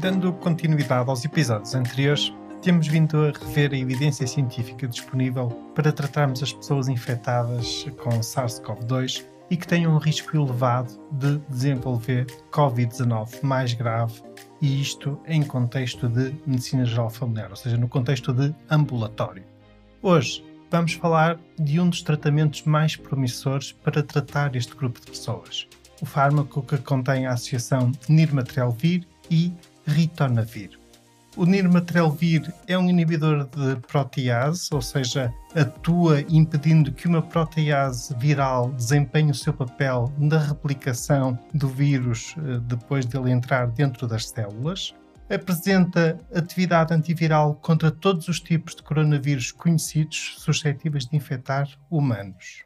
[0.00, 6.40] Dando continuidade aos episódios anteriores, temos vindo a rever a evidência científica disponível para tratarmos
[6.40, 13.74] as pessoas infectadas com SARS-CoV-2 e que tenham um risco elevado de desenvolver Covid-19 mais
[13.74, 14.22] grave,
[14.62, 19.42] e isto em contexto de medicina geral familiar, ou seja, no contexto de ambulatório.
[20.00, 25.66] Hoje vamos falar de um dos tratamentos mais promissores para tratar este grupo de pessoas,
[26.00, 29.52] o fármaco que contém a associação nirmatrelvir e
[29.88, 30.78] ritonavir.
[31.36, 38.72] O nirmatrelvir é um inibidor de protease, ou seja, atua impedindo que uma protease viral
[38.72, 44.92] desempenhe o seu papel na replicação do vírus eh, depois dele entrar dentro das células.
[45.30, 52.64] Apresenta atividade antiviral contra todos os tipos de coronavírus conhecidos suscetíveis de infectar humanos.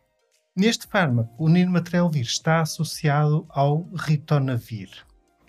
[0.56, 4.90] Neste fármaco, o nirmatrelvir está associado ao ritonavir.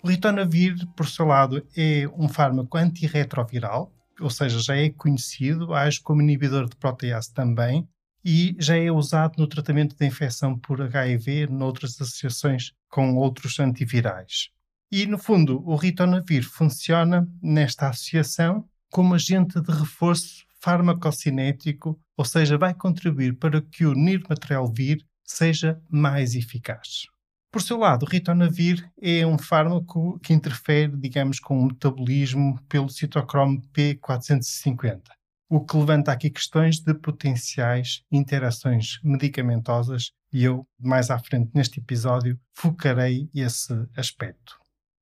[0.04, 5.98] O ritonavir, por seu lado, é um fármaco antirretroviral, ou seja, já é conhecido, age
[6.02, 7.88] como inibidor de protease também,
[8.22, 14.50] e já é usado no tratamento da infecção por HIV, noutras associações com outros antivirais.
[14.92, 22.58] E, no fundo, o ritonavir funciona nesta associação como agente de reforço farmacocinético, ou seja,
[22.58, 27.06] vai contribuir para que o nirmatrelvir seja mais eficaz.
[27.54, 32.88] Por seu lado, o ritonavir é um fármaco que interfere, digamos, com o metabolismo pelo
[32.88, 35.02] citocromo P450,
[35.48, 41.78] o que levanta aqui questões de potenciais interações medicamentosas e eu, mais à frente neste
[41.78, 44.58] episódio, focarei esse aspecto.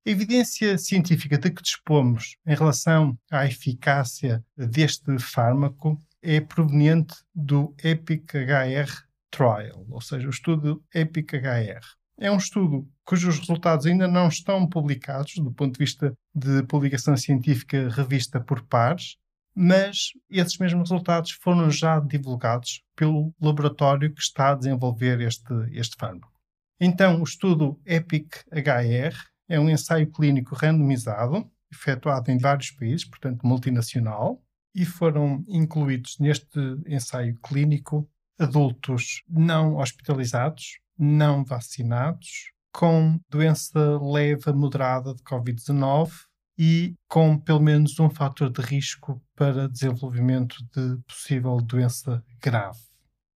[0.07, 7.75] A evidência científica de que dispomos em relação à eficácia deste fármaco é proveniente do
[7.83, 12.02] EPIC-HR Trial, ou seja, o estudo EPIC-HR.
[12.23, 17.17] É um estudo cujos resultados ainda não estão publicados do ponto de vista de publicação
[17.17, 19.17] científica revista por pares,
[19.53, 25.97] mas esses mesmos resultados foram já divulgados pelo laboratório que está a desenvolver este, este
[25.99, 26.33] fármaco.
[26.81, 29.17] Então, o estudo EPIC-HR
[29.49, 34.41] é um ensaio clínico randomizado, efetuado em vários países, portanto multinacional,
[34.73, 38.09] e foram incluídos neste ensaio clínico
[38.39, 46.11] adultos não hospitalizados, não vacinados, com doença leve a moderada de Covid-19
[46.59, 52.81] e com pelo menos um fator de risco para desenvolvimento de possível doença grave.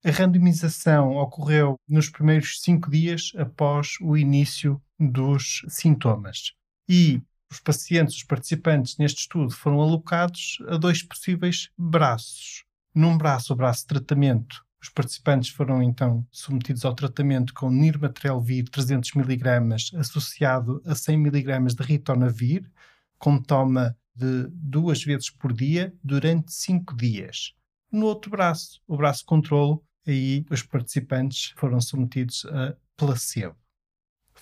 [0.05, 6.53] A randomização ocorreu nos primeiros cinco dias após o início dos sintomas.
[6.88, 12.65] E os pacientes, os participantes neste estudo, foram alocados a dois possíveis braços.
[12.94, 18.69] Num braço, o braço de tratamento, os participantes foram então submetidos ao tratamento com nirmatrelvir
[18.69, 22.70] 300 mg associado a 100 mg de ritonavir,
[23.19, 27.54] com toma de duas vezes por dia durante cinco dias.
[27.91, 33.56] No outro braço, o braço controlo, aí os participantes foram submetidos a placebo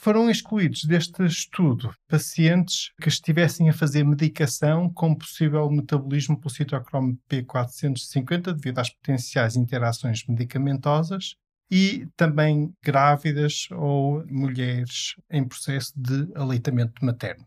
[0.04, 7.19] foram excluídos deste estudo pacientes que estivessem a fazer medicação com possível metabolismo pelo citocromo
[7.26, 11.37] P450 devido às potenciais interações medicamentosas
[11.70, 17.47] e também grávidas ou mulheres em processo de aleitamento materno.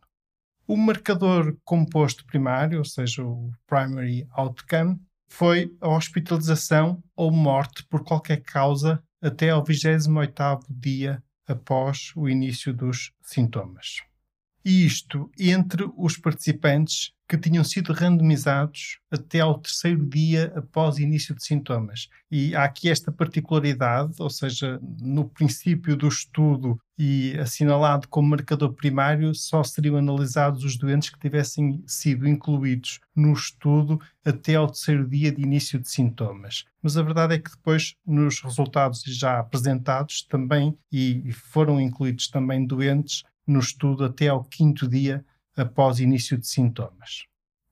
[0.65, 8.03] O marcador composto primário, ou seja, o primary outcome, foi a hospitalização ou morte por
[8.03, 14.01] qualquer causa até ao 28º dia após o início dos sintomas.
[14.65, 21.35] E isto entre os participantes que tinham sido randomizados até ao terceiro dia após início
[21.35, 22.07] de sintomas.
[22.31, 28.73] E há aqui esta particularidade, ou seja, no princípio do estudo e assinalado como marcador
[28.73, 35.07] primário, só seriam analisados os doentes que tivessem sido incluídos no estudo até ao terceiro
[35.07, 36.63] dia de início de sintomas.
[36.81, 42.65] Mas a verdade é que depois, nos resultados já apresentados, também e foram incluídos também
[42.65, 47.25] doentes no estudo até ao quinto dia após início de sintomas.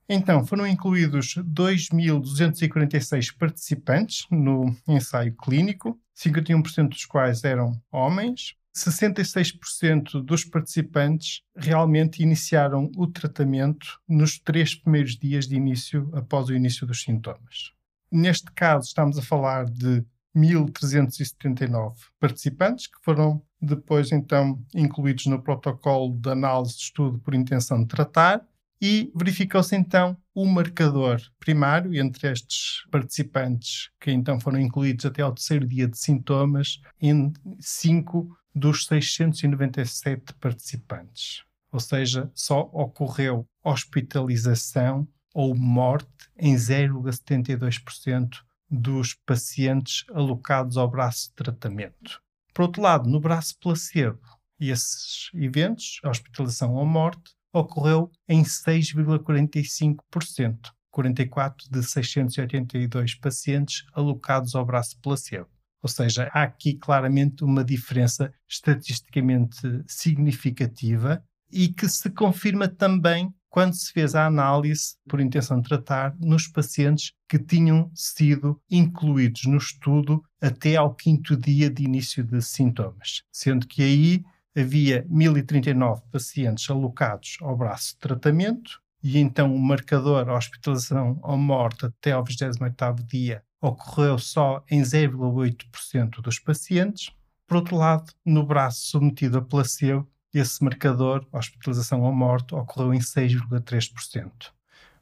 [0.07, 10.43] Então, foram incluídos 2.246 participantes no ensaio clínico, 51% dos quais eram homens, 66% dos
[10.43, 17.01] participantes realmente iniciaram o tratamento nos três primeiros dias de início, após o início dos
[17.01, 17.71] sintomas.
[18.11, 20.05] Neste caso, estamos a falar de
[20.35, 27.81] 1.379 participantes que foram depois então incluídos no protocolo de análise de estudo por intenção
[27.81, 28.45] de tratar
[28.81, 35.33] e verificou-se então o marcador primário entre estes participantes que então foram incluídos até ao
[35.33, 41.43] terceiro dia de sintomas em 5 dos 697 participantes.
[41.71, 51.35] Ou seja, só ocorreu hospitalização ou morte em 0,72% dos pacientes alocados ao braço de
[51.35, 52.21] tratamento.
[52.55, 54.17] Por outro lado, no braço placebo,
[54.57, 64.65] esses eventos, a hospitalização ou morte, ocorreu em 6,45%, 44 de 682 pacientes alocados ao
[64.65, 65.49] braço placebo.
[65.83, 71.21] Ou seja, há aqui claramente uma diferença estatisticamente significativa
[71.51, 76.45] e que se confirma também quando se fez a análise por intenção de tratar nos
[76.45, 83.23] pacientes que tinham sido incluídos no estudo até ao quinto dia de início de sintomas,
[83.31, 90.27] sendo que aí havia 1039 pacientes alocados ao braço de tratamento e então o marcador
[90.27, 97.09] hospitalização ou morte até ao 28º dia ocorreu só em 0,8% dos pacientes.
[97.47, 100.05] Por outro lado, no braço submetido a placebo,
[100.39, 104.51] esse marcador, hospitalização ou morte, ocorreu em 6,3%.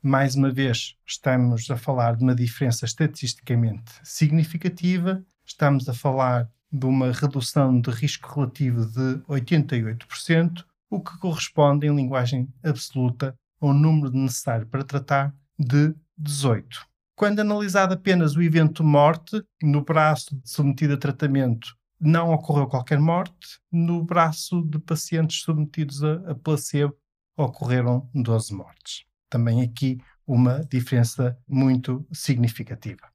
[0.01, 6.85] Mais uma vez, estamos a falar de uma diferença estatisticamente significativa, estamos a falar de
[6.85, 14.11] uma redução de risco relativo de 88%, o que corresponde, em linguagem absoluta, ao número
[14.11, 16.85] necessário para tratar de 18.
[17.15, 23.59] Quando analisado apenas o evento morte, no braço submetido a tratamento não ocorreu qualquer morte.
[23.71, 26.95] No braço de pacientes submetidos a, a placebo,
[27.37, 29.05] ocorreram 12 mortes.
[29.29, 33.11] Também aqui uma diferença muito significativa.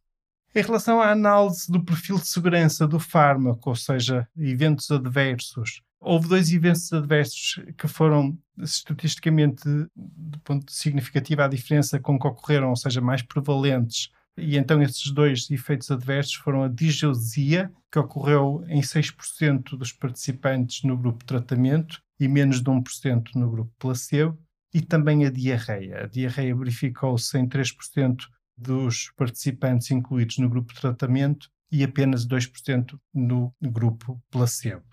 [0.54, 6.28] Em relação à análise do perfil de segurança do fármaco, ou seja, eventos adversos, houve
[6.28, 9.62] dois eventos adversos que foram estatisticamente,
[9.94, 15.10] do ponto significativo, a diferença com que ocorreram, ou seja, mais prevalentes e então esses
[15.10, 22.00] dois efeitos adversos foram a digeusia, que ocorreu em 6% dos participantes no grupo tratamento
[22.20, 24.38] e menos de 1% no grupo placebo,
[24.74, 26.04] e também a diarreia.
[26.04, 28.16] A diarreia verificou-se em 3%
[28.56, 34.84] dos participantes incluídos no grupo tratamento e apenas 2% no grupo placebo.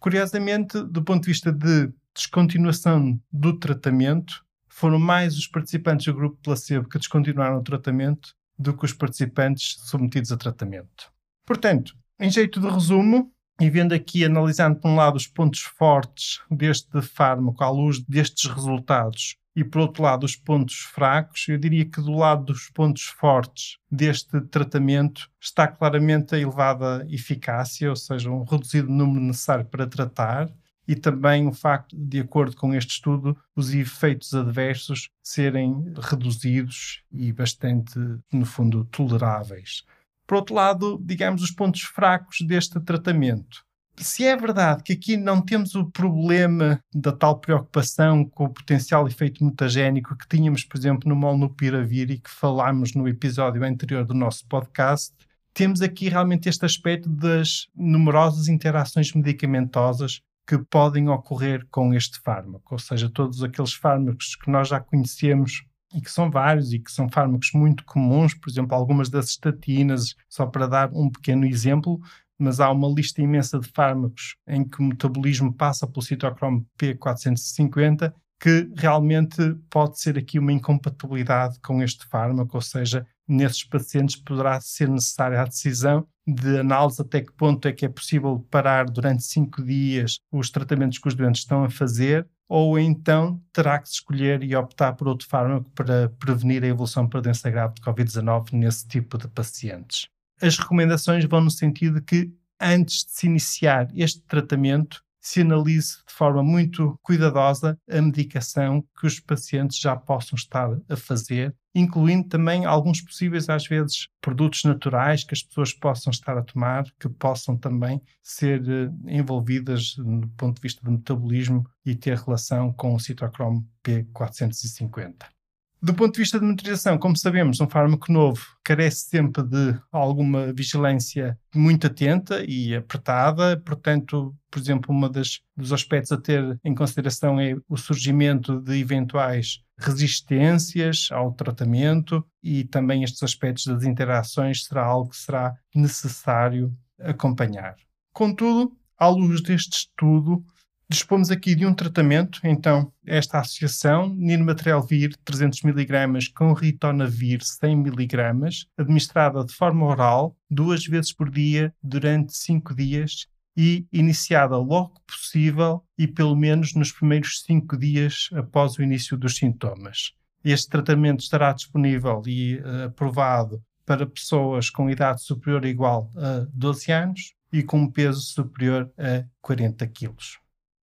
[0.00, 6.38] Curiosamente, do ponto de vista de descontinuação do tratamento, foram mais os participantes do grupo
[6.42, 11.12] placebo que descontinuaram o tratamento do que os participantes submetidos a tratamento.
[11.46, 16.40] Portanto, em jeito de resumo, e vendo aqui, analisando por um lado os pontos fortes
[16.50, 21.84] deste fármaco à luz destes resultados e por outro lado os pontos fracos, eu diria
[21.84, 28.30] que do lado dos pontos fortes deste tratamento está claramente a elevada eficácia, ou seja,
[28.30, 30.48] um reduzido número necessário para tratar,
[30.88, 37.30] e também o facto, de acordo com este estudo, os efeitos adversos serem reduzidos e
[37.30, 37.98] bastante,
[38.32, 39.84] no fundo, toleráveis.
[40.26, 43.62] Por outro lado, digamos os pontos fracos deste tratamento.
[43.98, 49.06] Se é verdade que aqui não temos o problema da tal preocupação com o potencial
[49.06, 54.14] efeito mutagénico que tínhamos, por exemplo, no molnupiravir e que falámos no episódio anterior do
[54.14, 55.12] nosso podcast,
[55.52, 62.74] temos aqui realmente este aspecto das numerosas interações medicamentosas que podem ocorrer com este fármaco,
[62.74, 65.62] ou seja, todos aqueles fármacos que nós já conhecemos
[65.94, 70.14] e que são vários e que são fármacos muito comuns, por exemplo, algumas das estatinas,
[70.26, 72.00] só para dar um pequeno exemplo,
[72.38, 78.10] mas há uma lista imensa de fármacos em que o metabolismo passa pelo citocromo P450
[78.40, 84.60] que realmente pode ser aqui uma incompatibilidade com este fármaco, ou seja, nesses pacientes poderá
[84.60, 89.22] ser necessária a decisão de análise até que ponto é que é possível parar durante
[89.22, 94.42] cinco dias os tratamentos que os doentes estão a fazer, ou então terá que escolher
[94.42, 98.86] e optar por outro fármaco para prevenir a evolução para doença grave de Covid-19 nesse
[98.86, 100.08] tipo de pacientes.
[100.40, 105.98] As recomendações vão no sentido de que antes de se iniciar este tratamento, se analise
[106.06, 112.28] de forma muito cuidadosa a medicação que os pacientes já possam estar a fazer, incluindo
[112.28, 117.08] também alguns possíveis, às vezes, produtos naturais que as pessoas possam estar a tomar, que
[117.08, 122.94] possam também ser uh, envolvidas no ponto de vista do metabolismo e ter relação com
[122.94, 125.37] o citocromo P450.
[125.80, 130.52] Do ponto de vista de monitorização, como sabemos, um fármaco novo carece sempre de alguma
[130.52, 137.40] vigilância muito atenta e apertada, portanto, por exemplo, um dos aspectos a ter em consideração
[137.40, 144.84] é o surgimento de eventuais resistências ao tratamento e também estes aspectos das interações será
[144.84, 147.76] algo que será necessário acompanhar.
[148.12, 150.44] Contudo, à luz deste estudo,
[150.90, 159.52] Dispomos aqui de um tratamento, então, esta associação, Nirmatrelvir 300mg com Ritonavir 100mg, administrada de
[159.52, 166.34] forma oral, duas vezes por dia, durante 5 dias e iniciada logo possível e pelo
[166.34, 170.14] menos nos primeiros 5 dias após o início dos sintomas.
[170.42, 176.46] Este tratamento estará disponível e uh, aprovado para pessoas com idade superior ou igual a
[176.50, 180.38] 12 anos e com peso superior a 40 quilos.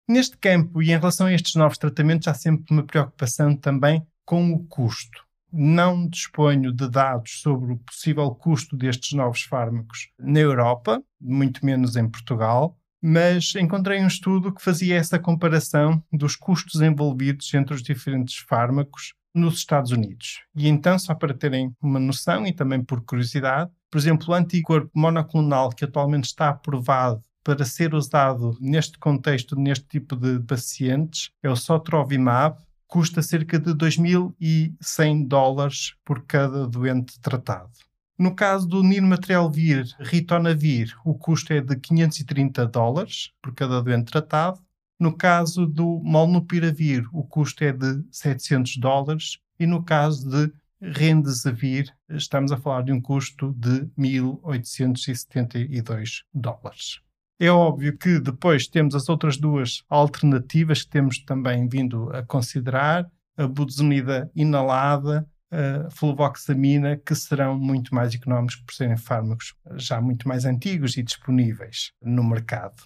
[0.07, 4.51] Neste campo e em relação a estes novos tratamentos, há sempre uma preocupação também com
[4.51, 5.23] o custo.
[5.51, 11.95] Não disponho de dados sobre o possível custo destes novos fármacos na Europa, muito menos
[11.95, 17.81] em Portugal, mas encontrei um estudo que fazia essa comparação dos custos envolvidos entre os
[17.81, 20.41] diferentes fármacos nos Estados Unidos.
[20.55, 24.89] E então, só para terem uma noção e também por curiosidade, por exemplo, o anticorpo
[24.93, 31.49] monoclonal que atualmente está aprovado para ser usado neste contexto, neste tipo de pacientes, é
[31.49, 32.57] o Sotrovimab,
[32.87, 37.71] custa cerca de 2.100 dólares por cada doente tratado.
[38.17, 44.61] No caso do Nirmatrelvir Ritonavir, o custo é de 530 dólares por cada doente tratado.
[44.99, 49.39] No caso do Molnupiravir, o custo é de 700 dólares.
[49.59, 57.02] E no caso de Remdesivir, estamos a falar de um custo de 1.872 dólares.
[57.39, 63.09] É óbvio que depois temos as outras duas alternativas que temos também vindo a considerar,
[63.35, 70.27] a budesonida inalada, a fluvoxamina, que serão muito mais económicos por serem fármacos já muito
[70.27, 72.83] mais antigos e disponíveis no mercado.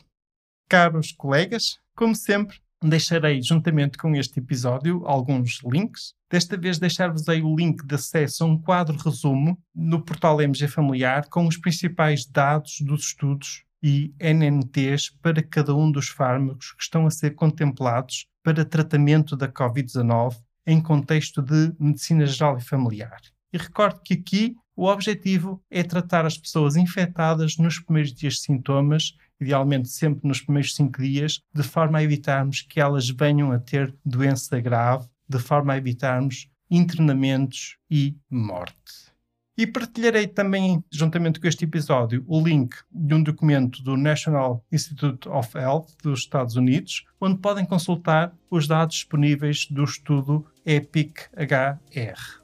[0.69, 6.13] Caros colegas, como sempre, deixarei juntamente com este episódio alguns links.
[6.29, 11.27] Desta vez deixar-vos-ei o link de acesso a um quadro resumo no portal MG Familiar
[11.29, 17.07] com os principais dados dos estudos e NNTs para cada um dos fármacos que estão
[17.07, 23.21] a ser contemplados para tratamento da Covid-19 em contexto de medicina geral e familiar.
[23.53, 28.41] E recordo que aqui o objetivo é tratar as pessoas infectadas nos primeiros dias de
[28.41, 33.57] sintomas, idealmente sempre nos primeiros cinco dias, de forma a evitarmos que elas venham a
[33.57, 39.15] ter doença grave, de forma a evitarmos internamentos e morte.
[39.57, 45.27] E partilharei também, juntamente com este episódio, o link de um documento do National Institute
[45.27, 52.43] of Health dos Estados Unidos, onde podem consultar os dados disponíveis do estudo EPIC-HR.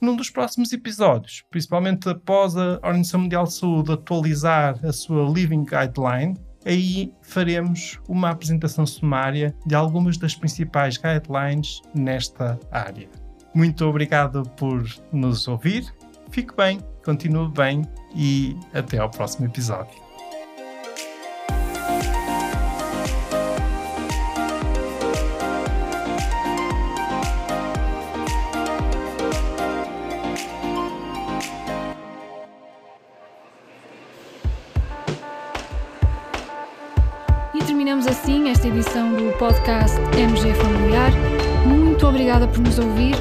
[0.00, 5.64] Num dos próximos episódios, principalmente após a Organização Mundial de Saúde atualizar a sua Living
[5.64, 13.08] Guideline, aí faremos uma apresentação sumária de algumas das principais guidelines nesta área.
[13.52, 15.92] Muito obrigado por nos ouvir
[16.32, 17.82] Fique bem, continue bem
[18.16, 20.00] e até ao próximo episódio.
[37.54, 41.12] E terminamos assim esta edição do podcast MG Familiar.
[41.66, 43.16] Muito obrigada por nos ouvir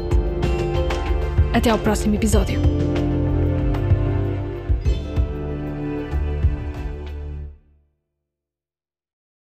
[1.53, 2.88] Até ao próximo episódio.